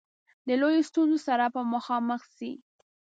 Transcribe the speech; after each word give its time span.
د 0.47 0.49
لویو 0.61 0.87
ستونزو 0.89 1.17
سره 1.27 1.45
به 1.53 1.61
مخامخ 1.73 2.21
سي. 2.37 2.51